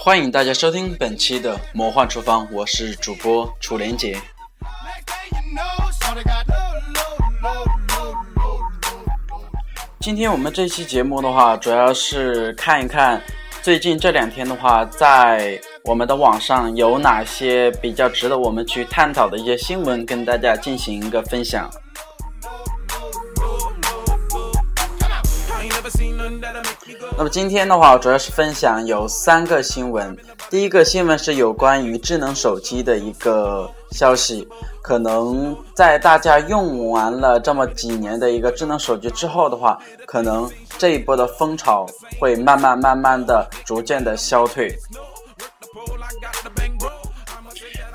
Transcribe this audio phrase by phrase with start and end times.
[0.00, 4.20] 欢迎大家收听本期的魔幻厨房，我是主播楚连杰。
[10.08, 13.22] 今天我们这期节目的话，主要是看一看
[13.60, 21.70] 最近这两天的话，在我们的网上有哪些比较值得我们去探讨的一些新闻，跟大家进行一个分享。
[27.14, 30.16] 那么今天的话，主要是分享有三个新闻。
[30.48, 34.46] 第一个新闻是有关于智能手机的一个消息，
[34.82, 41.86] 可能在大家用完了这么几年的一个智能手机之后的话，可能这一波的风潮
[42.20, 44.74] 会慢慢慢慢的逐渐的消退。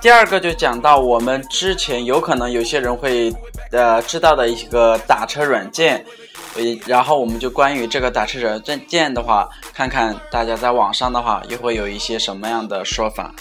[0.02, 3.33] 第二个就讲到我们之前有可能有些人会
[3.72, 6.05] 呃知道的一个打车软件。
[6.55, 13.33] 呃然后我们就关于这个打车软件的话，看看大家在网上的话又会有一些什么样的说法。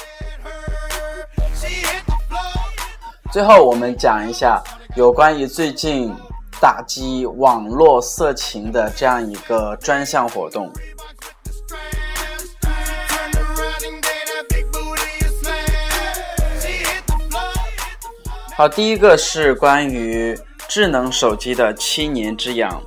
[3.32, 4.62] 最后我们讲一下
[4.94, 6.14] 有关于最近
[6.60, 10.70] 打击网络色情的这样一个专项活动。
[18.54, 20.38] 好，第一个是关于
[20.68, 22.82] 智能手机的七年之痒。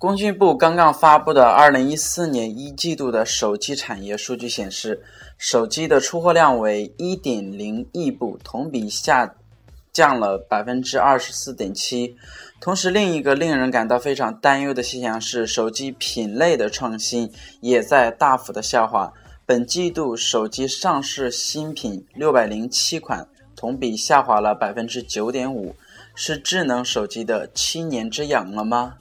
[0.00, 5.02] 工信部刚刚发布的二零一四年一季度的手机产业数据显示，
[5.36, 9.34] 手机的出货量为一点零亿部，同比下
[9.92, 12.16] 降了百分之二十四点七。
[12.62, 19.12] 同时，另一个令人感到非常担忧的现象是，手机品类的创新也在大幅的下滑。
[19.44, 25.76] 本季度手机上市新品六百零七款，同比下滑了百分之九点五，
[26.14, 28.94] 是智能手机的七年之痒了吗？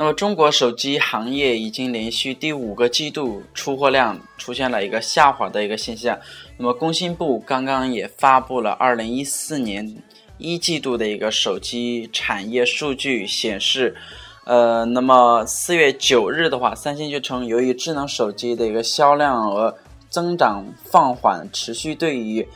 [0.00, 6.16] 那么，中国手机行业已经连续第五个季度出货量出现了一个下滑的一个现象。
[6.56, 9.96] 那么，工信部刚刚也发布了二零一四年。
[10.38, 13.96] 一季度的一个手机产业数据显示，
[14.44, 19.76] 呃，那么四月九日的话，三星就称，由于智能手机的一个销量额
[20.08, 22.46] 增长放缓，持续对于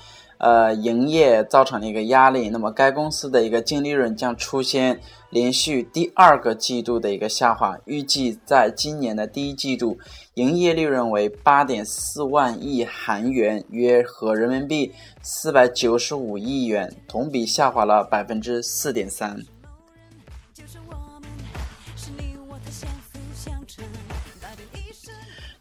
[0.42, 5.00] 呃营业造成了一个压力，那么该公司的一个净利润将出现。
[5.30, 9.98] 连续第二个季度的一个下滑，预计在今年的第一季度，
[10.34, 14.92] 营业利润为八点四万亿韩元，约合人民币
[15.22, 19.40] 四百九十五亿元，同比下滑了百分之四点三。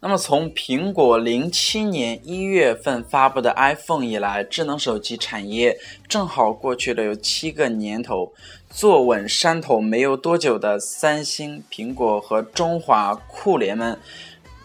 [0.03, 5.77] 那么，从苹果零七年一月份发布的 iPhone 以来，智能手机产业
[6.07, 8.33] 正好过去了有七个年头。
[8.69, 13.99] 坐稳山头没有多久的三星、苹果和中华酷联们，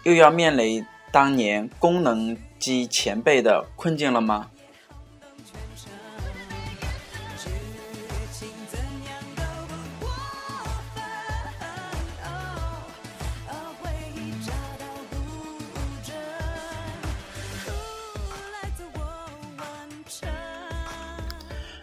[0.05, 4.51] 又要面临当年功能机前辈的困境了吗？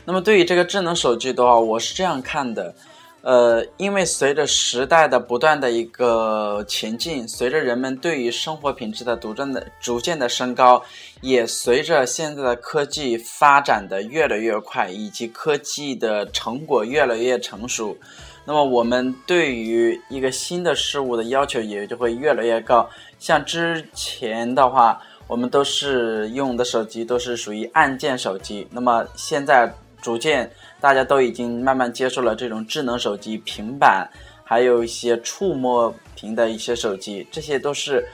[0.06, 2.76] 那么对于这个智能手机的话，我是这样看的，
[3.22, 10.84] 呃，因为随着时代的不断的一个前进，随着人们对于生活品质的独占的逐渐的升高，
[11.22, 17.96] 也随着现在的科技发展的越来越快，以及科技的成果越来越成熟，
[18.44, 22.90] 那么我们对于一个新的事物的要求也就会越来越高。
[23.20, 29.74] 像之前的话，我们都是用的手机都是属于按键手机，那么现在。
[30.04, 30.52] 逐渐，
[30.82, 34.06] 大家都已经慢慢接受了这种智能手机、平板，
[34.44, 38.06] 还有一些触摸屏的一些手机，这些都是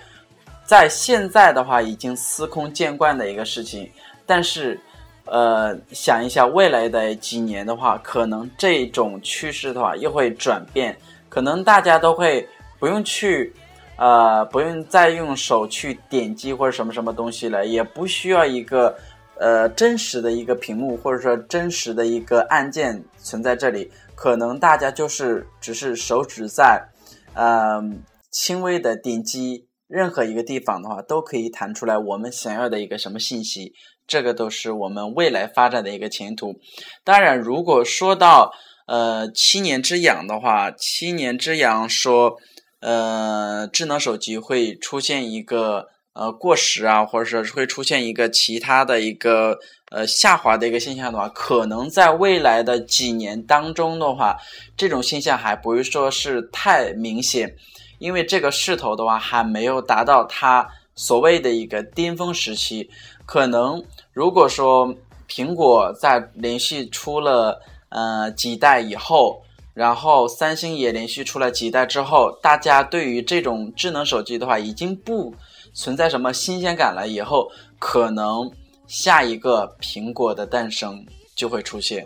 [0.64, 3.90] 在现在的话已经司空见惯的一个事情。
[4.28, 4.80] 但是，
[5.26, 10.96] 呃，想一下未来的几年的话，可能这种趋势的话又会转变，
[11.28, 12.48] 可能大家都会
[12.78, 13.52] 不用去，
[13.98, 18.96] 呃，不用再用手去点击或者什么什么东西了，也不需要一个。
[19.40, 26.90] 呃真实的一个屏幕，或者说真实的一个按键存在这里，可能大家就是只是手指在，
[27.34, 27.82] 呃，
[28.30, 33.74] 轻微的点击任何一个地方的话，都可以弹出来我们想要的一个什么信息。
[34.06, 36.60] 这个都是我们未来发展的一个前途。
[37.04, 38.52] 当然，如果说到
[38.88, 42.38] 呃七年之痒的话，七年之痒说，
[42.80, 49.58] 呃，智能手机会出现一个呃过时啊，或者是会出现一个其他的一个
[49.92, 54.38] 呃下滑的一个现象的话，可能在未来的几年当中的话，
[54.76, 57.56] 这种现象还不会说是太明显，
[58.00, 62.90] 因为这个势头的话还没有达到它所谓的一个巅峰时期，
[63.26, 63.82] 可能。
[64.12, 64.94] 如果说
[65.30, 69.42] 苹果在连续出了呃几代以后，
[69.74, 75.34] 然后三星也连续出了几代之后，大家对于这种智能手机的话，已经不
[75.74, 77.08] 存在什么新鲜感了。
[77.08, 78.52] 以后可能
[78.88, 81.06] 下一个苹果的诞生
[81.36, 82.06] 就会出现。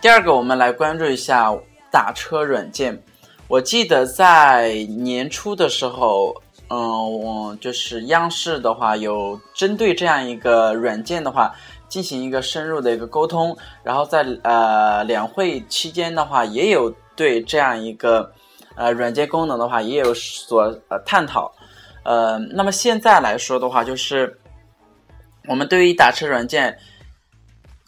[0.00, 1.56] 第二个，我们来关注一下
[1.88, 3.00] 打车软件。
[3.46, 6.34] 我记得在年初的时候，
[6.72, 11.54] 嗯，我就是央视的话有针对这样一个软件的话
[11.86, 18.32] 进行一个深入的一个沟通，然后在呃两会期间的话也有对这样一个
[18.74, 21.52] 呃软件功能的话也有所呃探讨。
[22.04, 24.38] 呃，那么现在来说的话，就是
[25.46, 26.78] 我们对于打车软件。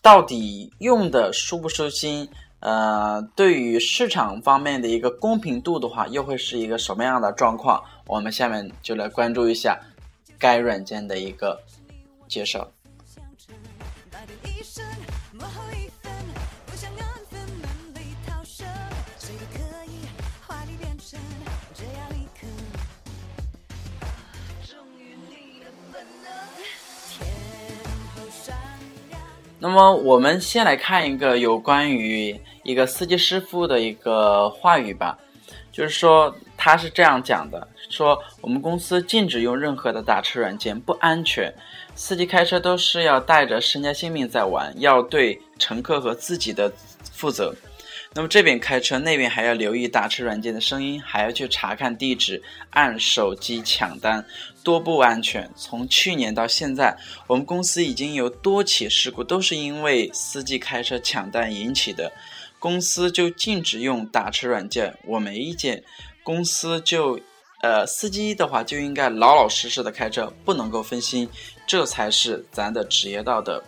[0.03, 2.29] 到底用的舒不舒心？
[2.65, 7.85] 呃，对于市场方面的一个公平度的话，又会是一个什么样的状况？
[8.07, 9.79] 我们下面就来关注一下
[10.39, 11.61] 该软件的一个
[12.27, 12.67] 介绍。
[29.61, 35.17] 那么我们先来看一个有关于一个司机师傅的一个话语吧，
[35.71, 41.55] 就是说他是这样讲的：说我们公司禁止用任何的打车软件，不安全。
[41.95, 46.73] 司机开车都是要带着身家性命在玩，要对乘客和自己的
[47.13, 47.55] 负责。
[48.17, 52.41] 那么这边开车，那边还要留意打车软件的声音，还要去查看地址，
[52.71, 54.25] 按手机抢单，
[54.63, 55.51] 多不安全。
[55.57, 56.97] 从去年到现在，
[57.27, 62.13] 我们公司已经有多起事故，都是因为司机开车抢单引起的。
[62.65, 65.85] 公司就禁止用打车软件，我没意见。
[66.23, 67.21] 公司就，
[67.61, 71.29] 呃，司机的话就应该老老实实的开车，不能够分心，
[71.67, 73.63] 这才是咱的职业道德。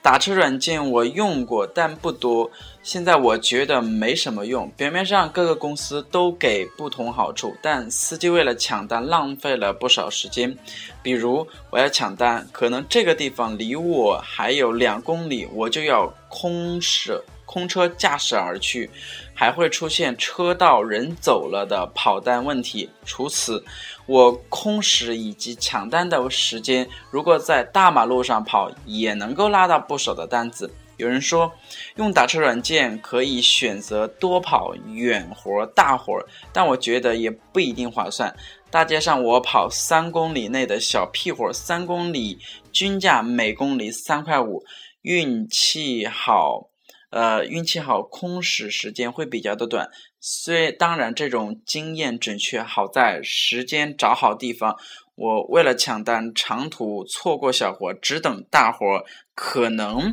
[0.00, 2.50] 打车软件我用过，但不多。
[2.82, 4.70] 现在我觉得没什么用。
[4.70, 10.56] 表面上各个公司都给不同好处，但司机为了抢单浪费了不少时间。
[11.02, 17.22] 比如我要抢单，可能这个地方离我还有两公里，我就要空驶
[17.54, 18.90] 空车驾驶而去，
[19.32, 22.90] 还会出现车到人走了的跑单问题。
[23.06, 23.64] 除此，
[24.06, 30.68] 我空驶以及抢单的时间，如果在大马路上跑，也能够拉到不少的单子。
[30.96, 31.52] 有人说，
[31.94, 36.20] 用打车软件可以选择多跑远活、大活，
[36.52, 38.34] 但我觉得也不一定划算。
[38.68, 42.40] 大街上我跑三公里内的小屁活，三公里
[42.72, 44.64] 均价每公里三块五，
[45.02, 46.70] 运气好，
[47.14, 49.88] 呃，运气好，空驶时间会比较的短。
[50.18, 54.76] 虽当然这种经验准确，好在时间找好地方。
[55.14, 60.12] 我为了抢单，长途错过小活，只等大活，可能。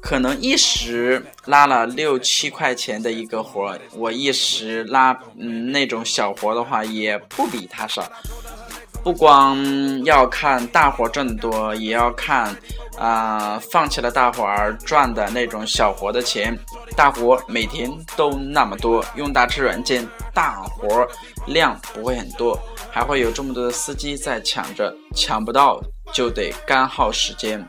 [0.00, 8.08] 可能一时拉了六七块钱的一个活，我一时拉嗯那种小活的话，也不比他少。
[9.02, 9.58] 不光
[10.04, 12.54] 要看大活挣得多，也要看
[12.98, 16.56] 啊放弃了大活而赚的那种小活的钱。
[16.96, 21.06] 大活每天都那么多，用打车软件，大活
[21.46, 22.58] 量不会很多，
[22.90, 25.80] 还会有这么多的司机在抢着，抢不到
[26.12, 27.64] 就得干耗时间。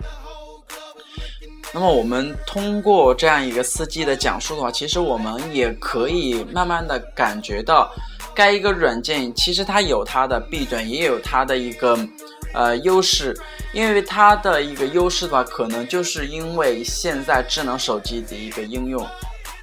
[1.74, 7.90] 那么我们通过这样一个司机的讲述的话，其实我们也可以慢慢的感觉到，
[8.34, 11.98] 该一个软件其实它有它的弊端，也有它的一个
[12.54, 13.36] 呃优势。
[13.74, 19.06] 因为它的一个优势的话，可能就是因为现在智能手机的一个应用，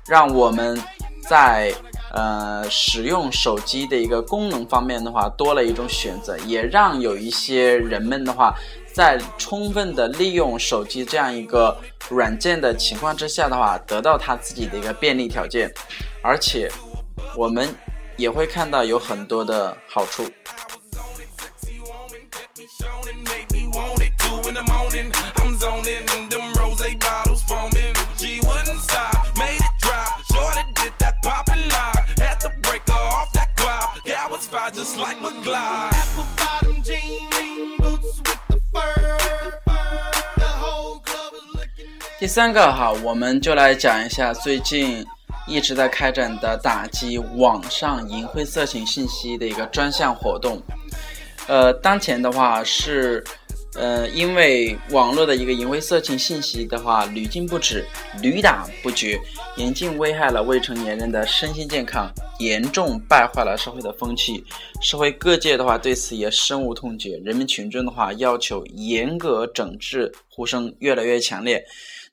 [0.06, 0.80] 让我们
[1.28, 1.72] 在
[2.14, 8.54] 呃使用手机的一个功能方面的话多了一种选择，也让有一些人们的话。
[8.90, 11.76] 在充分的利用手机这样一个
[12.08, 15.72] 软件的情况之下的话，得到他自己的一个便利条件，
[16.20, 16.68] 而且
[17.36, 17.68] 我们
[18.18, 20.28] 也会看到有很多的好处。
[42.20, 45.06] 第三个哈，我们就来讲一下最近
[45.48, 50.62] 一直在开展的打击网上淫秽色情信息的一个专项活动。
[51.46, 53.24] 呃，当前的话是，
[53.74, 57.82] 呃，因为网络的一个淫秽色情信息的话屡禁不止、
[58.20, 59.18] 屡打不绝，
[59.56, 64.44] 严重危害了未成年人的身心健康，严重败坏了社会的风气。
[64.82, 71.64] 社会各界的话对此也深恶痛绝，人民群众的话要求严格整治呼声越来越强烈。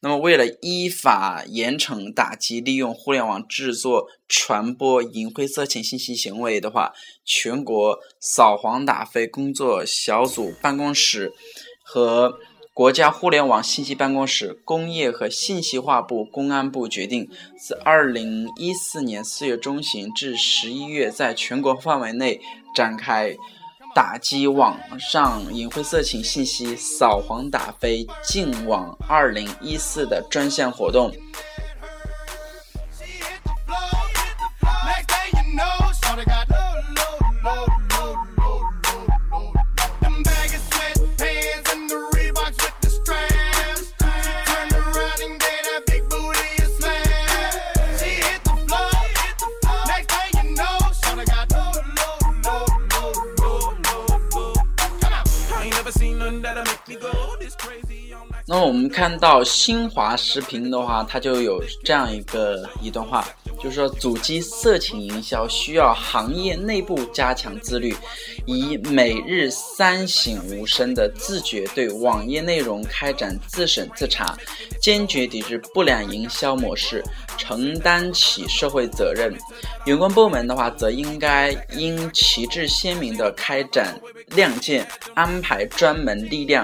[0.06, 6.94] 那么，为了依法严惩打击利用互联网制作、传播淫秽色情信息行为的话，
[7.26, 11.34] 全国扫黄打非工作小组办公室
[11.84, 12.38] 和
[12.72, 22.40] 国家互联网信息办公室、工业和信息化部、公安部决定，自二零一四年四月中旬至十一月，在全国范围内
[22.76, 23.36] 展开。
[23.96, 31.16] 打击网上淫秽色情信息，扫黄打非，净网二零一四的专项活动。
[58.48, 67.96] 那么我们看到新华时评的话，它就有这样一个一段话，就是说，阻击色情营销需要行业内部加强自律，
[68.46, 74.38] 以每日三省吾身的自觉对网页内容开展自审自查，
[74.80, 77.04] 坚决抵制不良营销模式，
[77.40, 79.36] 承担起社会责任。
[79.86, 84.00] 有关部门的话，则应该应旗帜鲜明地开展
[84.36, 86.64] 亮剑，安排专门力量。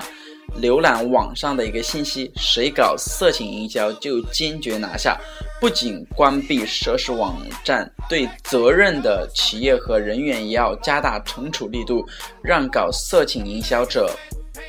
[0.59, 5.17] 浏览网上的一个信息，谁搞色情营销就坚决拿下。
[5.59, 12.03] 不仅关闭涉事网站，对责任的企业和人员也要加大惩处力度，
[12.43, 14.11] 让搞色情营销者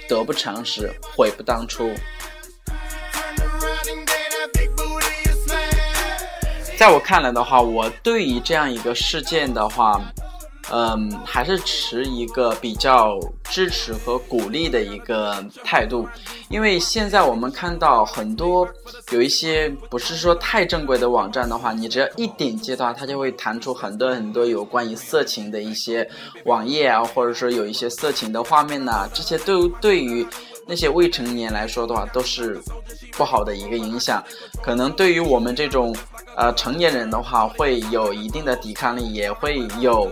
[0.08, 1.90] 得不偿失，悔不当初。
[6.76, 10.00] 在我看来的话，我对于这样一个事件的话。
[10.74, 16.08] 嗯，还是持一个比较支持和鼓励的一个态度，
[16.48, 18.66] 因为现在我们看到很多
[19.10, 26.08] 有一些不是说太正规的网站的话，你只要一点击的话，它就会弹出很多很多有关于色情的一些
[26.46, 30.26] 网页啊，或者说有一些色情的画面呐，这些都对于
[30.66, 32.58] 那些未成年来说的话，都是
[33.10, 34.24] 不好的一个影响。
[34.62, 35.94] 可能对于我们这种
[36.34, 40.10] 呃成年人的话，会有一定的抵抗力，也会有。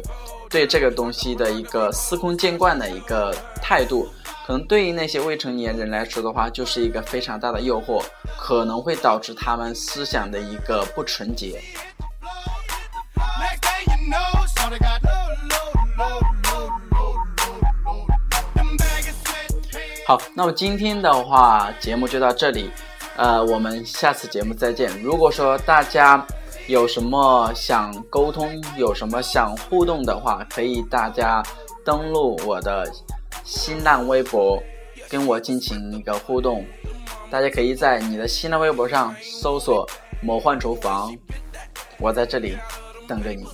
[0.51, 4.09] 对这个东西的一个司空见惯的一个态度，
[4.45, 8.03] 可能对于那些未成年人来说的话，就是一个非常大的诱惑，
[8.37, 11.63] 可能会导致他们思想的一个不纯洁。
[20.05, 22.69] 好，那么今天的话节目就到这里，
[23.17, 25.01] 呃，我们下次节目再见。
[25.01, 26.27] 如果说大家。
[26.71, 31.43] 有什么想沟通，有什么想互动的话，可以大家
[31.85, 32.89] 登录我的
[33.43, 34.63] 新浪微博，
[35.09, 36.65] 跟我进行一个互动。
[37.29, 39.85] 大家可以在你的新浪微博上搜索
[40.23, 41.13] “魔幻厨房”，
[41.99, 42.57] 我在这里
[43.09, 43.45] 等着你。